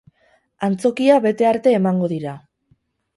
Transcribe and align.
Antzokia 0.67 1.19
bete 1.25 1.47
arte 1.49 1.73
emango 1.81 2.09
dira. 2.15 2.33